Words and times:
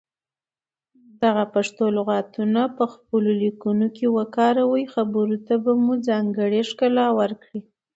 دغه 1.21 1.43
پښتو 1.53 1.83
لغتونه 1.97 2.61
په 2.77 2.85
خپلو 2.93 3.29
ليکنو 3.43 3.87
کې 3.95 4.07
وکاروئ 4.17 4.83
خبرو 4.93 5.37
ته 5.47 5.53
مو 5.83 5.93
ځانګړې 6.07 6.61
ښکلا 6.69 7.07
ورکوي. 7.19 7.61